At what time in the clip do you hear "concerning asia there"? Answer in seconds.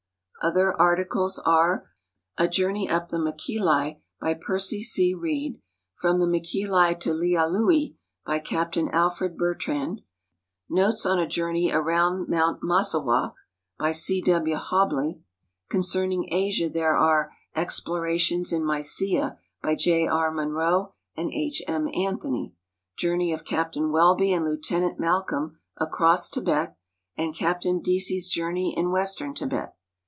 15.69-16.97